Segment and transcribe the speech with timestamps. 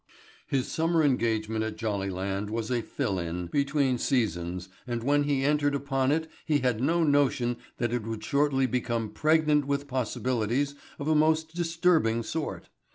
[0.47, 5.75] His summer engagement at Jollyland was a "fill in" between seasons and when he entered
[5.75, 11.07] upon it he had no notion that it would shortly become pregnant with possibilities of
[11.07, 12.69] a most disturbing sort.